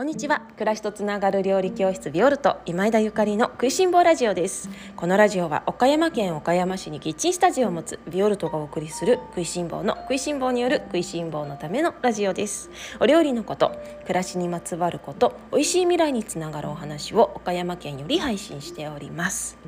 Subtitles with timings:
[0.00, 0.40] こんにちは。
[0.54, 4.70] 暮らしとつながる料理教室ビオルト今井田ゆかりの食いしん坊ラジオです。
[4.96, 12.70] このラジオは岡山県岡山市にキッチンスタジオを持つビオルトがお送りする食いしん坊の食いしん坊による食いしん坊のためのラジオです。
[12.98, 19.58] お料理のこと暮らしにまつわること美味しい未来につながるお話を岡山県より配信しております。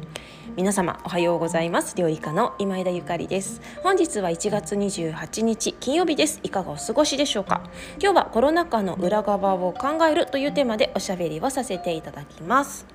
[0.57, 1.95] 皆様おはようございます。
[1.97, 3.61] 料理家の今井田ゆかりです。
[3.83, 6.41] 本日は1月28日金曜日です。
[6.43, 7.63] いかがお過ごしでしょうか。
[8.01, 12.87] 今日はコロナ禍の裏側を考えるというテーマでおしゃべりをさせていただきます。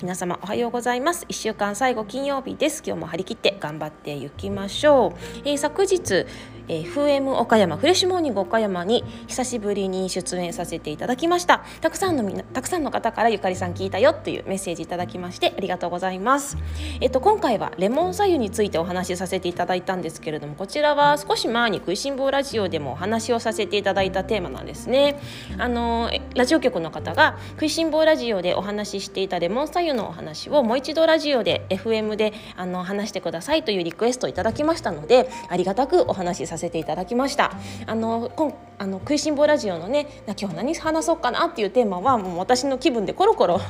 [0.00, 1.26] 皆様おはようございます。
[1.28, 2.82] 1週間最後金曜日です。
[2.84, 6.26] 今日も張り切って頑張っていきましょう、えー、昨日
[6.68, 11.64] えー、FM 岡山フレッシュモーニング岡山に久しぶりに出演させていただきました。
[11.80, 16.56] たくさんのみなたくさんの方からゆかりさん聞いたよというメッセージいただきましてありがとうございます。
[17.00, 25.20] えっと今回はレモン左右についてお話しさせていただいたんですけれどもこちらは少し前に食いしん坊ラジオでもお話をさせていただいたテーマなんですね。
[25.58, 37.52] あのラジオ局の方が食いしん坊ラジオでお話ししていたレモン左右のお話をもう一度ラジオで FM であの話してくださいというリクエストをいただきましたのでありがたくお話しさせていただきました。
[37.86, 38.30] あの
[38.78, 43.60] あの食いしん坊ラジオのね今日何話そうかなっていうテーマはもう私の気分でコロコロ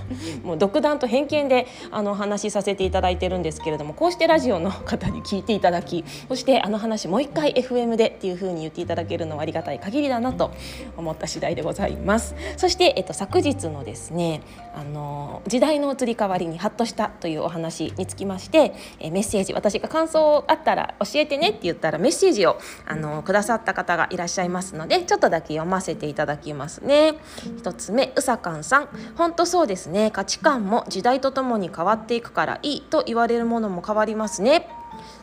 [0.43, 10.53] もう独断と偏見であの話しさせていただいてるんですけれどもこうしてラジオの方に聞いていただきそしてあの話もう一回 FM でっていう風に言っていただけるのはありがたい限りだなと
[10.97, 12.35] 思った次第でございます。
[12.57, 14.43] そして、えっと、昨日のですね
[14.75, 27.17] あの時代の移り変わりにハッとしたというお話につきましてえメッセージ私が感想あったら教えてねって言ったらメッセージをあのくださった方がいらっしゃいますのでちょっとだけ読ませていただきますね。
[27.59, 28.89] 一つ目うさかんさん。
[29.17, 30.11] 本当そうですね。
[30.11, 34.69] 価値観も時代とともに変わっていくからいいと言われるものも変わりますね。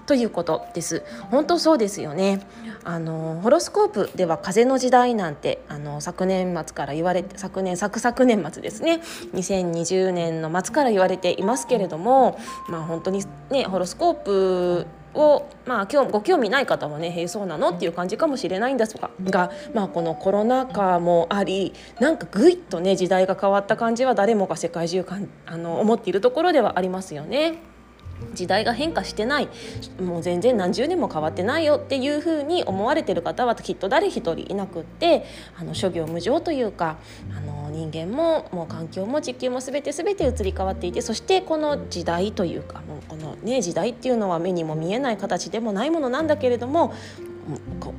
[0.06, 1.04] ということです。
[1.32, 2.46] 本当そうですよね。
[2.84, 9.02] あのホロスコープでは風の時代なんてあの昨年末から言われて昨年昨昨年末ですね。
[9.34, 12.38] 2020年の末から言われていますけれども
[12.68, 18.96] まあ本当にねホロスコープを、まあ、今日ご興味ない方はね「へえそうなの?」っていう感じかもしれないんです
[19.29, 27.72] が、まあ、このコロナ禍もありなんかぐいっとね時代が変わった感じは誰もが世界中かんあの思っているところではありますよね。
[28.34, 29.50] 時代が変化してない。
[30.01, 31.75] もう全然何十年も変わってないよ。
[31.75, 35.25] っていうふうに思われてる方はきっと誰一人いなくって
[35.57, 36.97] あの諸行無常というか
[37.35, 46.94] あの人間ももう環境も地球も全て全て移り変わっていてそしてこの時代というかもうこの、ね、時代っていうのは目にも見えない形でもないものなんだけれども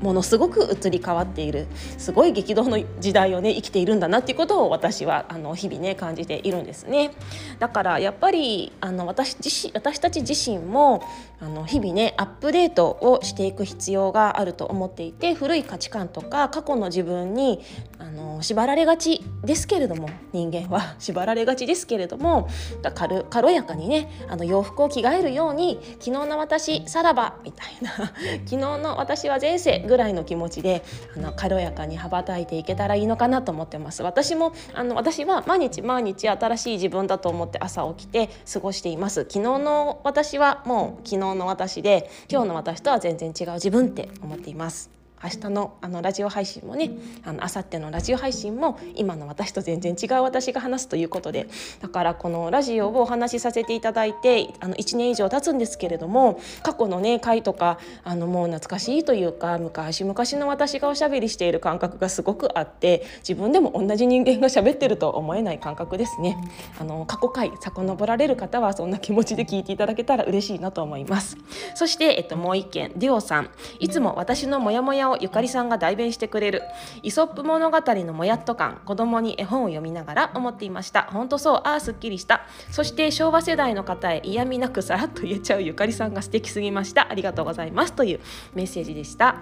[0.00, 1.66] ものすごく移り変わっている
[1.98, 7.12] すごい激動の時代をね生きているんだなっていうことを私はあの日々ね感じているんですね。
[7.58, 11.02] だからやっぱりあの私自身私たち自身も
[11.40, 17.60] あの日々ねアップデートをしていく必要があると思っていて古い価値観とか過去の自分に
[17.98, 22.48] あの縛られがちですけれども人間は 縛られがちですけれども
[22.94, 27.90] 軽軽やかにねあの洋服を着替えるように昨日の私さらばみたいな
[28.46, 30.82] 昨日の私はは前世ぐらいの気持ちで
[31.16, 34.02] あの軽やかに羽ばたいていけたらいいのかなと思ってます。
[34.02, 39.22] 私もあの私は毎日毎日新しい自分だと思って朝起きて過ごしています。
[39.22, 45.03] 昨日の私はもう昨日の私で今日の私とは全然違う自分って思っています。
[45.24, 46.90] 明日のあのラジオ配信もね
[47.24, 51.48] あの明後日のラジオ配信も今の私と全然違う私が話すということで
[51.80, 66.36] だからこのラジオをお話しさせていただいてあの1年以上経つんですけれども過去のね回とかあのもう懐かしいというか昔々の私がおしゃべりしている感覚がすごくあって自分でも同じ人間が喋ってると思えない感覚ですね。
[66.78, 71.38] あの過去回遡られる方はそんな気持ちで聞いていただけたら嬉しいなと思います。
[71.74, 76.62] そして、えっと、もう一件デュオさんいつも私のモヤモヤをゆかりさんが代弁してくれる
[77.02, 81.04] イソップ物語のもやっと感子供に絵本を読みながら思っていました。
[81.10, 82.42] 本当そうああすっきりした。
[82.70, 87.10] そして昭和世代の方へ嫌味なくさらっと言えちゃうゆかりさんが素敵すぎました。
[87.10, 87.92] ありがとうございます。
[87.94, 88.20] という
[88.54, 89.36] メッセージでした。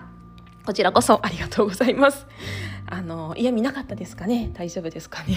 [0.65, 2.27] こちらこそありがとうございます。
[2.87, 4.51] あの嫌味なかったですかね？
[4.55, 5.37] 大丈夫ですかね？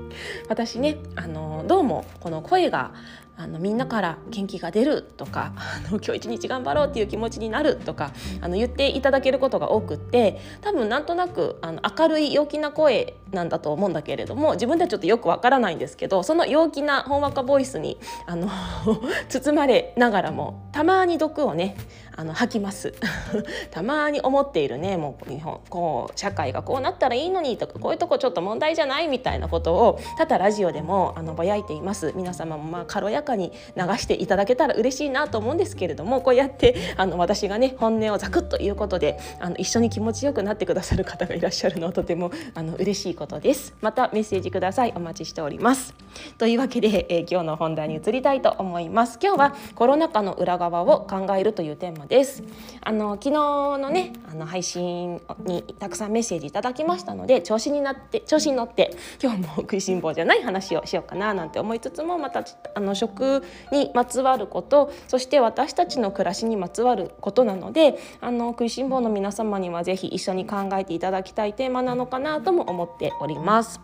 [0.48, 2.92] 私ねあのどうもこの声が
[3.38, 17.96] あのみんなから元気が出るとかあの今日一日頑張ろうっていう気持ちになるとかあの言っていただけることが多くって多分なんとなくあの明るい陽気な声なんだと思うんだけれども自分ではちょっとよくわからないんですけどその陽気なほんわかボイスに
[18.26, 18.50] あの
[19.30, 21.76] 包まれながらもたまに毒をね
[22.18, 22.92] あの吐きます。
[23.70, 32.12] たまに思っているねもう日本こう社会がこうなったらいいのにとかこういうとこちょっと問題じゃないみたいなことをただラジオでもあのぼやいています。
[32.16, 43.74] 皆様もまあ軽やかに流していただけたら嬉しいなと思うんですけれどもこうやってあの私がね本音をザクッと言うことであの一緒に気持ちよくなってくださる方がいらっしゃるのはとてもあの嬉しいことです。
[43.80, 44.92] またメッセージください。
[44.96, 45.94] お待ちしております。
[46.38, 52.42] というわけで、えー、今日の本題に移りたいと思います今日はコロナ禍の裏側を考えるというテーマです
[52.82, 53.32] あの昨日
[53.78, 62.44] のねあの配信にたくさんメッセージいただきましたので調子になって調子に乗って今日も食いしん坊じゃない話をしようかななんて思いつつもまた
[62.74, 63.42] あの食
[63.72, 73.80] にまつわることそして私たちの暮らしにまつわることなのであの食いしん坊の皆様には是非一緒に考えていただきたいテーマなのかなとも思っております。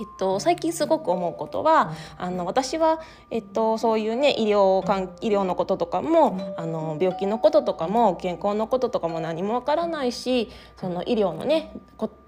[0.00, 3.00] えっと、最近すごく思うことはあの私は、
[3.30, 4.82] えっと、そういうね医療
[5.20, 11.74] 医療のこととかもあの病気のこととかも健康のこととかも何もわからないしその医療のね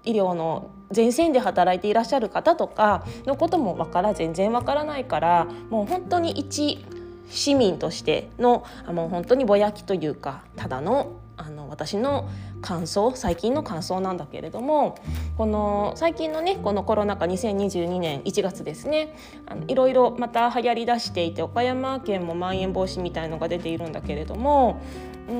[0.03, 6.85] 医療の前線で働いていらっしゃる方とかのこともわから全然わからないからもう本当に一
[7.27, 12.29] 市民としてのもう本当にぼやきというかただのあの私の
[12.65, 14.97] 感想最近の感想なんだけれども
[15.37, 19.15] この最近のねこのコロナ禍2022年1月ですね
[19.45, 24.81] あのいろいろまた流行りだしていて岡山県もまん延防止みたいのが出ているんだけれども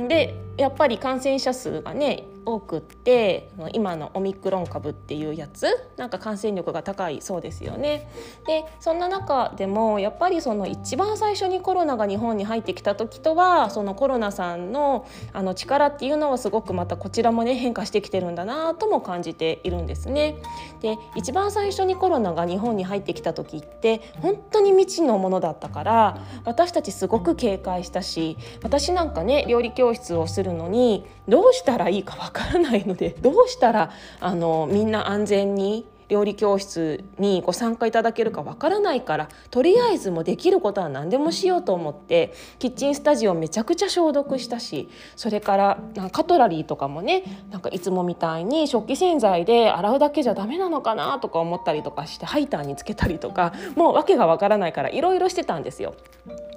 [0.07, 8.09] でやっぱり感染者数がね多くって今のオミクロン株っていうやつなんか感染力が高いそうですよね。
[8.45, 20.38] でそんな中でもやっぱりその一番最初にコロナが日本に入ってきた時とはそのコロナさんのあの力っていうのはすごくまたこちらもね変化してきてるんだなとも感じているんですね。
[20.81, 45.80] で一番最初にコロナが日本に入ってきた時って本当に未知のものだったから私たちすごく警戒したし私なんかね料理教室をするのにどうしたらいいかわからないのでどうしたらあのみんな安全に料理教室にご参加いただけるかわからないからとりあえずもできることは何でもしようと思ってキッチンスタジオめちゃくちゃ消毒したしそれから
[46.12, 55.96] カトラリーとかもねなんかいつもみたいに食器洗剤で洗うだけじゃダメなのかなとか思ったりとかしてハイターにつけたりとかもう訳がわからないからいろいろしてたんですよ。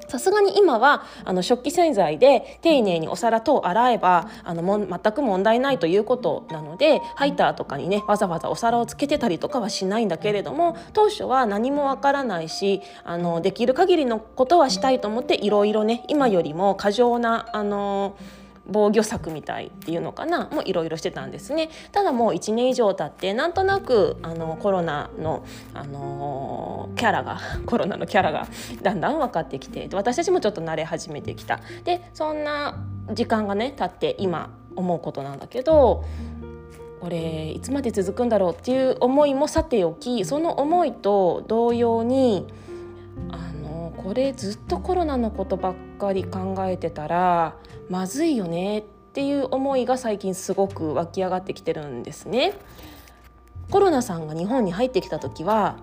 [0.08, 18.16] さすがに今はあの食器洗剤で丁寧にお皿等洗えばあのも全く問題ないということなのでハイターとかにねわざわざお皿をつけてたりとかはしないんだけれども当初は何もわからないしあのできる限りのことはしたいと思っていろいろね今よりも過剰なあの
[18.68, 21.70] 防御策みたいっていうのかなもいろいろしてたんですね。
[21.90, 28.46] ただもう1年以上経ってなんとなくあのコロナの、あのキャラが コロナのキャラが
[28.82, 31.60] だんだん分かってきて私たちもちょっと慣れ始めてきた。
[31.84, 32.76] でそんな
[33.12, 36.04] 時間がね経って今思うことなんだけど
[37.00, 42.46] これいつまで続くんだろうっていう思いもさておきその思いと同様に
[43.30, 47.56] あのこれずっとコロナのことばっかり考えてたら
[47.88, 52.54] まずいよねっていう思いが最近すごく湧き上がってきてるんですね。
[53.70, 55.76] コロナさんが日本に入ってきた時は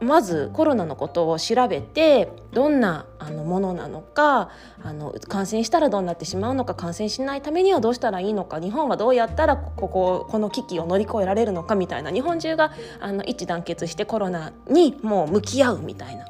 [0.00, 4.50] まずコロナのことを調べてどんなあのものなのか
[4.82, 16.26] あの感染したらどうなってしまうのか感染しないためにはどうしたらいいのか日本はどうやったらこここの危機を乗り越えられるのかみたいな日本中があの一致団結してコロナにもう向き合うみたいな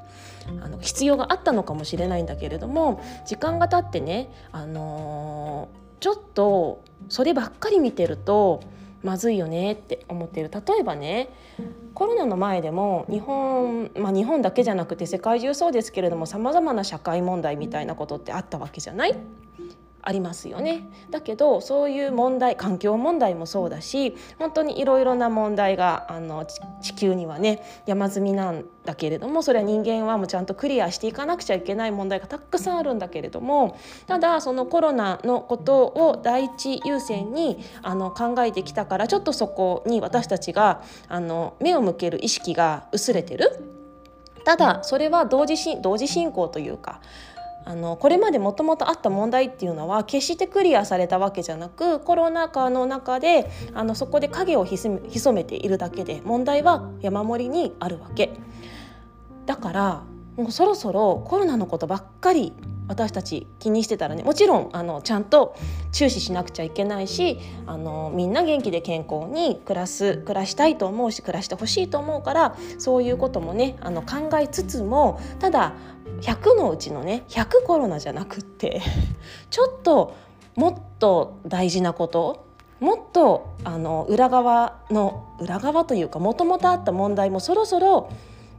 [0.62, 8.62] あの必要があったのかもしれないんだけれども時間が経ってね、あのー、ちょっとそればっかり見てると
[9.06, 10.50] まずいよねって思ってる。
[10.50, 11.28] 例えばね
[11.94, 19.16] コロナの前でも日本、まあ、日本だけじゃなくて世界中そうですけれどもさまざまな社会問題みたいなことってあったわけじゃない？
[20.06, 26.46] ありますよねだけどそういう問題環境問題もそうだし本当にいろいろな問題があの
[26.80, 43.72] 地球にはね山積みなんだけれどもそれは人間はもうちゃんとクリアしていかなくちゃいけない問題がたくさんあるんだけれどもただそのコロナのことを第一優先にあの考えてきたからちょっとそこに私たちがあの目を向ける意識が薄れてる。
[44.44, 47.00] ただそれは同時同時進行というか
[47.66, 55.00] あのこれまでもともとあった問題っていうのは決してクリアされたわけじゃなくコロナ禍の中であのそこで影を潜
[55.32, 58.32] めているだけで問題は山盛りにあるわけ。
[59.46, 60.02] だから
[60.36, 62.52] もうそろそろコロナのことばっかり
[62.88, 65.56] 私たち気にしてたらねもちろんあのちゃんと
[65.92, 75.72] 注視しなくちゃいけないしあのみんな元気で健康に暮らす暮らしたいと思うし暮らしてほしいと思うからそういうこともねあの考えつつもただ
[76.20, 78.80] 100のうちのね100コロナじゃなくって
[79.50, 80.14] ちょっと
[80.54, 82.44] もっと大事なこと
[82.80, 88.10] もっとあの裏側の裏側というかもともとあった問題もそろそろ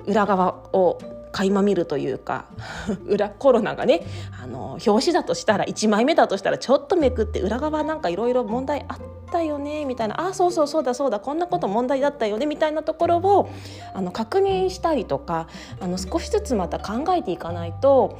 [0.06, 1.00] 裏側を
[1.32, 2.46] 垣間見るというか
[3.06, 4.02] 裏コロナがね
[4.42, 13.50] あの表紙だとしたら1枚目だとしたらちょっとめくって裏側なんかいろいろ問題あったよねみたいなあそうそうそうだそうだこんなこと問題だったよねみたいなところを
[13.94, 15.48] あの確認したりとか
[15.80, 18.18] あの少しずつまた考えていかないと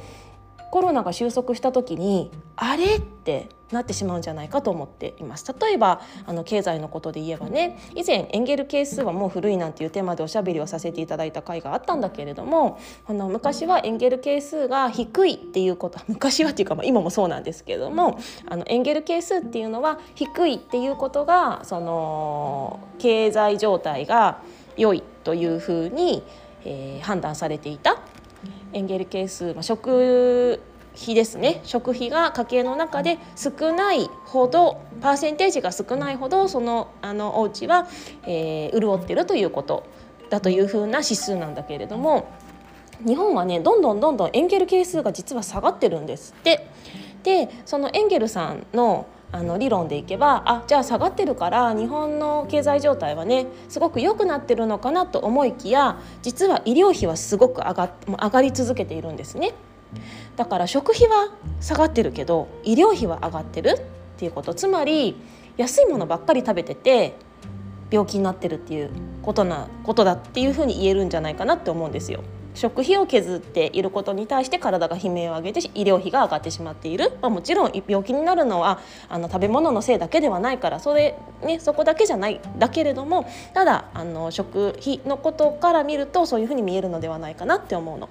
[0.70, 5.44] コロナが収束した時にあれってなってしまうんじゃないかと思っています。
[5.60, 24.38] 例えばあの経済のことで言えばね以前エンゲル係数はもう古いなんていうテーマでおしゃべりをさせていただいた回があったんだけれどもあの昔はエンゲル係数が低いっていうこと 昔はっていうか、まあ、今もそうなんですけれどもあのエンゲル係数っていうのは低いっていうことがその経済状態が
[24.76, 26.22] 良いというふうに、
[26.64, 27.98] えー、判断されていた。
[28.72, 30.60] エンゲル係数、まあ、食
[31.00, 37.88] 費ですね食費が家計の中で少ないほどパーセンテージが少ないほどそのあのお家は、
[38.24, 39.84] えー、潤ってるということ
[40.30, 42.28] だというふうな指数なんだけれども
[43.06, 46.66] 日本はねどんどんどんどんエンゲル係数が実は下がってるんですって。
[47.24, 59.52] でそのエンゲルさんのあの理論でいけばあじゃあ下がってるから日本の経済状態はねすごく良くなってるのかなと思いきや実は医療費はすごく上が上がり続けているんですね。
[60.36, 63.80] だから食費は下がってるけど医療費は上がってるっ
[64.18, 65.16] ていうことつまり
[65.56, 67.16] 安いものばっかり食べてて
[67.90, 68.90] 病気になってるっていう
[69.22, 72.22] ことなことだっていうふうに言えるんじゃないかなって思うんですよ。
[72.58, 88.08] 食費を削っていることに対して体が悲鳴を上げて医療費が上がってしまっている、まあ、もちろん病気になるのはあの食べ物のせいだけではないからそれ、ね、そこだけじゃないだけれどもただあの食費のことから見るとそういうふうに見えるのではないかなって思うの。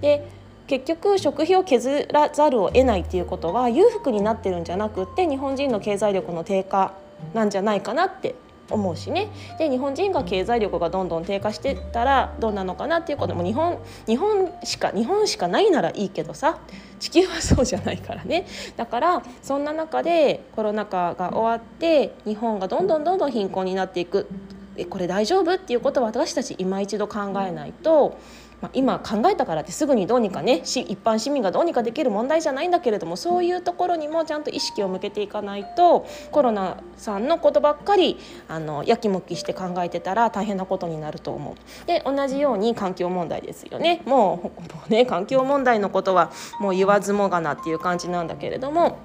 [0.00, 0.26] で
[0.66, 6.94] 結局食費を削らざるを得ないっていうことは裕福になってるんじゃなくって日本人の経済力の低下
[7.34, 8.34] なんじゃないかなって
[8.70, 9.28] 思うしね。
[9.58, 16.58] で日本人が経済力がどんどん低下してったらどうなのかなっていうことも日本日本しか日本しかないならいいけどさ
[16.98, 18.46] 地球はそうじゃないからね。
[18.76, 24.28] だからそんな中でコロナ禍が終わって日本がどんどんどんどん貧困になっていく。
[24.76, 25.54] えこれ大丈夫？
[25.54, 28.18] っていうことは私たち今一度考えないと。
[28.64, 38.16] まあ、今考えたからってすぐにどうにかね一般市民がどうにかできる問題じゃないんだけれどもそういうところにもちゃんと意識を向けていかないとコロナさんのことばっかり
[38.48, 41.86] あのやきもきして考えてたら大変なことになると思う。
[41.86, 44.52] で同じように環境問題ですよねも
[44.88, 48.96] うね環境問題のことはもう言わずもがなっていう感じなんだけれども。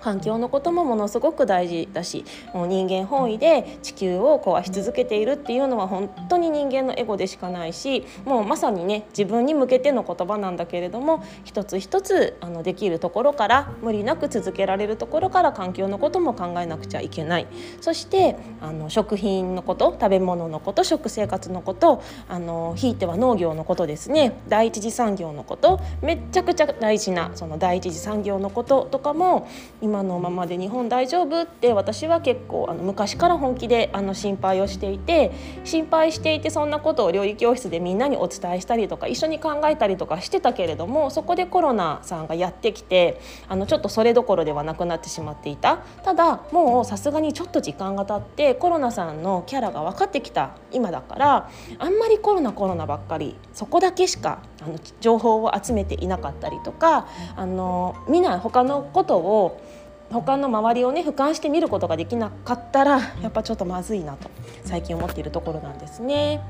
[0.00, 17.46] 環境のこともものすごく大事だしもう人間本位で地球を壊し続けているっていうのは本当に人間のエゴでしかないしもうまさにね自分に向けての言葉なんだけれども一つ一つあのできるところから無理なく続けられるところから環境のことも考えなくちゃいけない。
[17.80, 24.40] そしてあの食品のこと食べ物のこと食生活のことあのひいては農業のことですね。
[24.48, 29.48] 第一次産業のことめっちゃくちゃ大事なその第一次産業のこととかも
[29.82, 35.32] 今今のままで日本大丈夫って私は結構あの昔から本気であの心配をしていて
[35.64, 45.78] 心配していてそんなことを料理教室でみんなにお伝えしたりとか一緒に考えたりとかしてたけれどもそこでコロナさんがやってきてあのちょっとそれどころではなくなってしまっていた。
[46.04, 59.60] ただもうさすがにちょっと時間が経ってコロナさんのキャラが分かってきた今だからあんまりコロナコロナばっかりそこだけしかあの情報を集めていなかったりとかあの見ない他のことを
[60.10, 64.28] 他の周りをね俯瞰して見ることができなかったらやっぱちょっとまずいなと
[64.64, 66.42] 最近思っているところなんですね。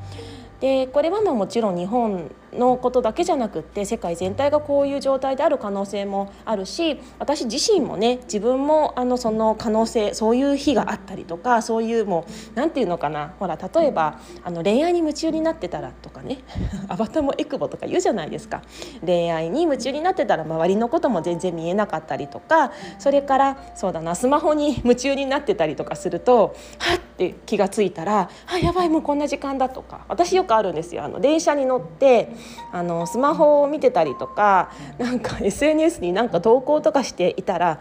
[0.60, 16.38] でこれはもちろん日本のことだけじゃなくって世界全体がこういう状態である可能性もあるし私自身もね自分もあのその可能性そういう日があったりとかそういうもう何て言うのかなほら例えばあの恋愛に夢中になってたらとかね
[16.88, 18.62] アバターもエクボとか言うじゃないですか。
[19.04, 31.04] 恋愛に夢中になってたら周りのことも全然見えなかったりとかそれからそうだなスマホに夢中になってたりとかするとはって気が付いたらあやばいもうこんな時間だとか私よくあるんですよ。
[31.04, 32.32] あの電車に乗って
[32.72, 37.80] あのスマホを見てたりとかなんか SNS になんか投稿とかしていたら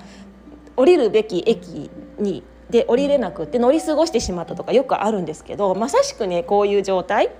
[0.75, 1.89] 降りるべき駅
[2.19, 7.31] にで降りれなくって乗り過ごしてしまったとかよくあるんですけどまさしくねこういう状態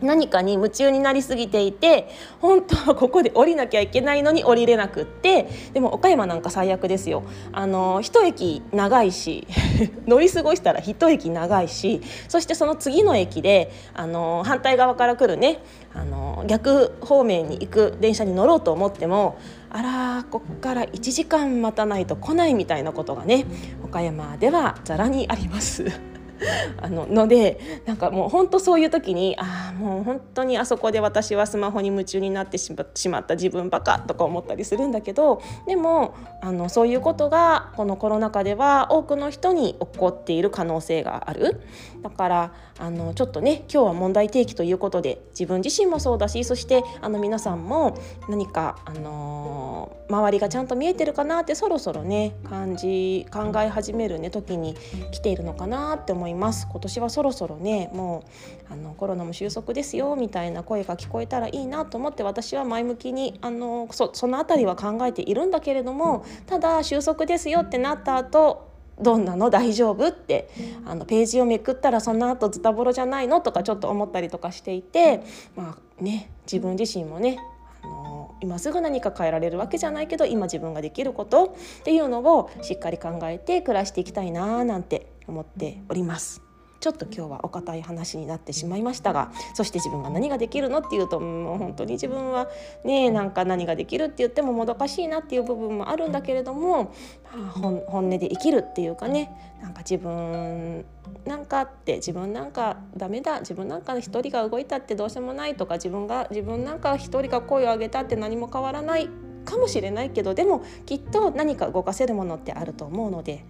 [0.00, 2.08] 何かに夢中になりすぎていて
[2.40, 7.22] 本当はここで降りなきゃいけないのに降りれなくってでも岡山なんか最悪ですよ
[7.52, 9.46] あの一駅長いし
[10.06, 15.58] 乗り過ごしたら一駅長いしそしてその次の駅であの反対側から来るね
[15.94, 19.38] あの逆方面に行く電車に乗ろうと思っても
[19.70, 23.46] あらこっから1時間待たないと来ないみたいなことがね
[23.82, 26.15] 岡山ではざらにあります。
[26.80, 32.72] あののでなんかもう本当そういう時にああもう本当にあそこで私はスマホに夢中になってし
[33.08, 41.60] まった自分バカとか思ったりするんだけどでもあのそういうことがこのコロナ禍では多くの人に起こっている可能性がある。
[42.08, 47.98] だからあのちょっとね今日は問題提起ということで自分自身もそうだしそしてあの皆さんも
[48.28, 54.76] 何か、あのー、周りがちゃんと見えてるかなってそろそろね感じ考え始めるね時に
[55.10, 56.68] 来ているのかなって思います。
[56.70, 58.24] 今年はそろそろねも
[58.70, 68.65] うあのコロナも収束ですよみたいな声が聞こえたらいいなと思って私は前向きにあのそその辺りは考えているんだけれどもただ収束ですよってなった後
[69.00, 69.50] どんなの？
[69.50, 70.08] 大丈夫？
[70.08, 70.48] って
[70.86, 73.40] あのページをめくったらその後ズタボロじゃないの？
[73.40, 75.22] とかちょっと思ったりとかしていて
[75.54, 77.38] まあね自分自身もね
[77.82, 86.45] あの今すぐ何か変えられるわけじゃないけど今自分ができることっていうのをしっかり考えて暮らしていきたいななんて思っております。
[86.86, 92.46] ちょっと今日はお堅い話になってしまいましたがそして自分が何ができるのっていうともう本当に自分は
[92.84, 96.94] ねなんか何ができるって言ってももどかしいなっていう部分もあるんだけれども、
[97.34, 100.84] まあ、本音で生きるっていうかねなんか自分
[101.24, 109.08] なんかって自分なんかダメだ自分なんか一人が動いたってどうしようもないとか自分が自分なんか一人が声を上げたって何も変わらない
[109.44, 113.44] かもしれないけどでもきっと何か動かせるものってあると思うので。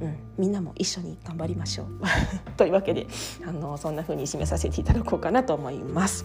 [0.00, 1.86] うん、みんなも一緒に頑張りましょう
[2.56, 3.06] というわけで
[3.46, 6.24] あのそんな風に締めさせていただこうかなと思います。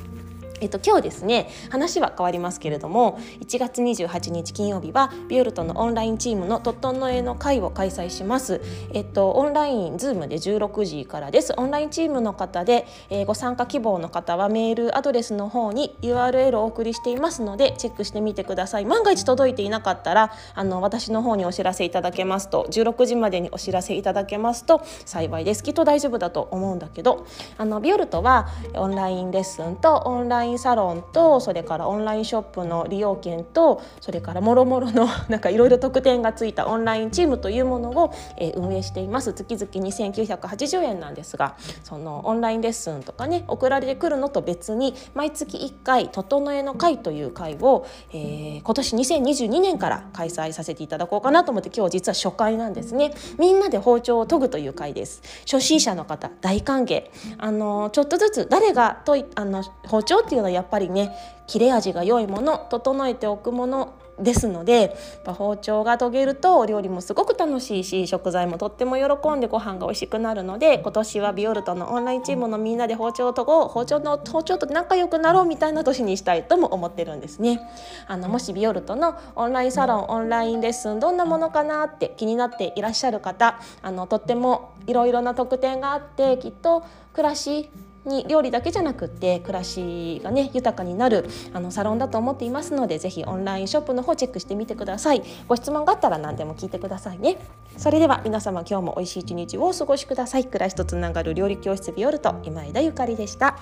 [0.64, 8.62] えっと、今日ですね話は変わりますけれども1月28日金曜日はビオルトのオンラインチームの整えの会を開催します、
[8.94, 11.54] えっと、オンラインズームで16時からです。
[11.58, 18.86] オンラインチームの方で、えー、ご参加希望の方はメールアドレスの方に URL をお送りしていますのでチェックしてみてください。
[18.86, 25.64] 万が一届いていなかったらあの私の方にお知らせいただけますと16時までにお知らせいただけますと幸いです。
[25.64, 27.26] きっと大丈夫だと思うんだけど
[27.58, 39.34] あのビオルトはオンラインレッスンとオンラインンサロンとそれからオンラインショップの利用券とそれからもろもろのなんかいろいろ特典がついたオンラインチームというものを、えー、運営しています。
[39.34, 53.14] 月々2980円なんですがそのオンラインレッスンとかね送られてくるのと別に毎月1回「整えの会」という会を、えー、今年2022年から開催させていただこうかなと思って今日実は初回なんですね。
[53.38, 55.22] みんなで包丁を研ぐという会です。
[55.46, 57.04] 初心者の方大歓迎。
[57.38, 61.16] あのちょっとずつ誰がとあの包丁っていういうのはやっぱりね
[61.48, 77.60] 切れ味が良いもの整えておくものですので包丁が研げるとお料理もすごく楽しいし食材もとっても喜んでご飯が美味しくなるので今年はビオルトのオンラインチームのみんなで包丁を研ごう包丁の包丁と仲良くなろうみたいな年にしたいとも思ってるんですね。
[78.08, 87.70] あのもしビオルトのオンラインサロンオンラインレッスンどんなものかなって気になっていらっしゃる方あのとってもいろいろな特典があってきっと暮らし
[88.06, 95.24] に料理だけじゃなくって暮らしがね豊かになるあのサロンだと思っていますのでぜひオンラインショップの方チェックしてみてください。
[95.48, 97.38] ご質問があったら何でも聞いてくださいね。
[97.78, 100.46] それでは皆様今日も美味しい一日をお過ごしください。
[100.46, 103.58] 暮らしとつながる料理教室ビオルト今枝ゆかりでした。